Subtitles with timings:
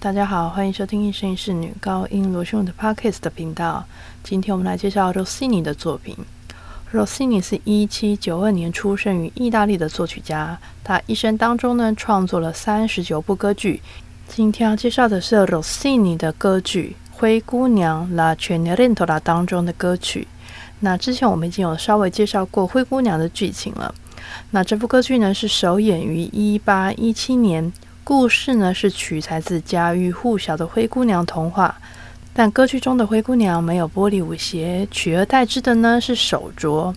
[0.00, 3.84] 大家好，欢迎收听一生一世女高音罗秀的 Podcast 的频道。
[4.22, 6.16] 今天我们来介绍 Rosini 的作品。
[6.92, 13.82] Rosini 是一七九二年出生于意大利的作曲家，他一生当中呢创作了三十九部歌剧。
[14.28, 20.28] 今天要介绍的是 Rosini 的歌剧《灰姑娘》La Cenerentola 当中的歌曲。
[20.78, 23.92] 那之前我们已经有稍微介绍过《灰姑娘》的剧情了。
[24.52, 27.72] 那这部歌剧呢是首演于一八一七年。
[28.08, 31.76] 故事呢是取材自家喻户晓的灰姑娘童话，
[32.32, 36.94] 但歌剧中的灰姑娘没有玻璃舞鞋，取而代之的呢是手镯。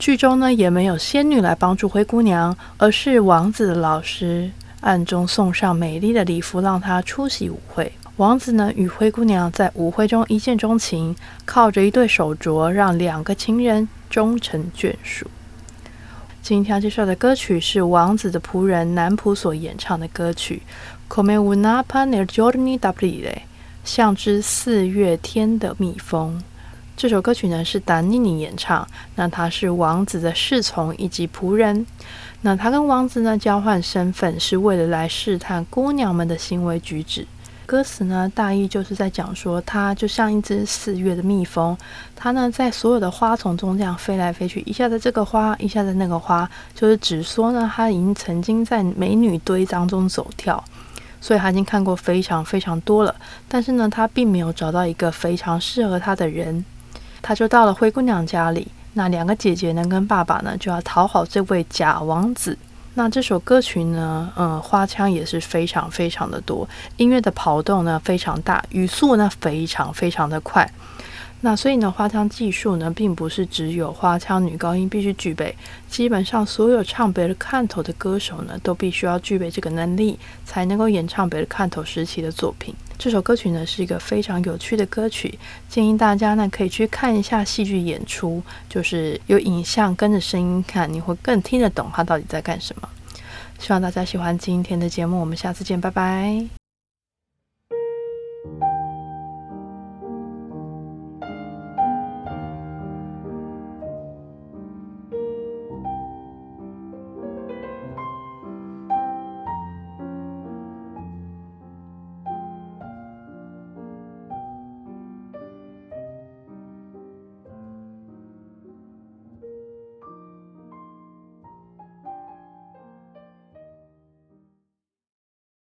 [0.00, 4.50] 剧中呢也没有仙女来帮助灰姑娘，而是王子的老师
[4.80, 7.92] 暗中送上美丽的礼服，让她出席舞会。
[8.16, 15.30] 王子呢与灰姑娘在舞会中一见钟情，靠着一对手镯，让两个情人终成眷属。
[16.40, 20.62] 今天要介绍的歌曲是王子的仆人南普所演唱的歌曲
[21.14, 23.32] 《Come una pa nel giorni d'aprile》，
[23.84, 26.42] 像只四月天的蜜蜂。
[26.96, 31.86] 这首歌曲呢是达尼尼演唱，那他是王子的侍从以及仆人。
[32.40, 37.26] 那他跟王子呢交换身份，是为了来试探姑娘们的行为举止。
[37.68, 41.76] 歌词呢，大意就是在讲说，它就像一只四月的蜜蜂，
[42.16, 50.64] 它呢在所有的花丛中这样飞来飞去，一下在这个花，一下在那个花，就是只说呢，它已经曾经在美女堆当中走跳，
[51.20, 53.14] 所以他已经看过非常非常多了，
[53.46, 56.64] 但是呢，他并没有找到一个非常适合他的人，
[57.20, 62.56] 他就到了灰姑娘家里，那两个姐姐呢跟爸爸呢就要讨好这位假王子。
[62.98, 70.68] 那这首歌曲呢，嗯，花腔也是非常非常的多，音乐的跑动呢非常大，语速呢非常非常的快。
[71.42, 75.56] 那所以呢，花腔技术呢，并不是只有花腔女高音必须具备，
[75.88, 82.74] 基本上所有唱别的看头的歌手呢，都必须要具备这个能力，才能够演唱别的看头时期的作品。
[82.98, 85.38] 这首歌曲呢，是一个非常有趣的歌曲，
[85.68, 92.88] 建议大家呢可以去看一下戏剧演出，就是有影像跟着声音看，你会更听得懂他到底在干什么。
[93.60, 96.57] 希望大家喜欢今天的节目，我们下次见，拜拜。